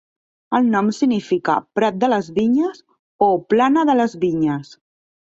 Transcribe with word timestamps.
El 0.59 0.69
nom 0.75 0.87
significa 0.99 1.57
"prat 1.79 1.99
de 2.03 2.09
les 2.13 2.29
vinyes" 2.37 2.79
o 3.27 3.27
"plana 3.55 3.83
de 3.91 3.97
les 3.99 4.15
vinyes". 4.25 4.73